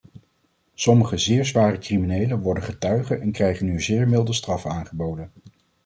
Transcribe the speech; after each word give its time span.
Sommige 0.73 1.17
zeer 1.17 1.45
zware 1.45 1.77
criminelen 1.77 2.39
worden 2.41 2.63
getuigen 2.63 3.21
en 3.21 3.31
krijgen 3.31 3.65
nu 3.65 3.81
zeer 3.81 4.07
milde 4.09 4.33
straffen 4.33 4.71
aangeboden. 4.71 5.31